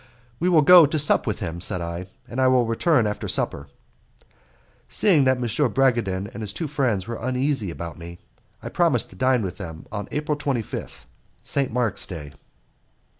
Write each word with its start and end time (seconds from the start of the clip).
"We 0.39 0.49
will 0.49 0.63
go 0.63 0.87
to 0.87 0.97
sup 0.97 1.27
with 1.27 1.41
him," 1.41 1.61
said 1.61 1.79
I, 1.79 2.07
"and 2.27 2.41
I 2.41 2.47
will 2.47 2.65
return 2.65 3.05
after 3.05 3.27
supper." 3.27 3.67
Seeing 4.89 5.25
that 5.25 5.37
M. 5.37 5.43
de 5.45 5.69
Bragadin 5.69 6.25
and 6.33 6.41
his 6.41 6.53
two 6.53 6.67
friends 6.67 7.05
were 7.07 7.19
uneasy 7.21 7.69
about 7.69 7.99
me, 7.99 8.17
I 8.63 8.69
promised 8.69 9.11
to 9.11 9.15
dine 9.15 9.43
with 9.43 9.57
them 9.57 9.85
on 9.91 10.07
April 10.09 10.35
25th, 10.39 11.05
St. 11.43 11.71
Mark's 11.71 12.07
Day. 12.07 12.33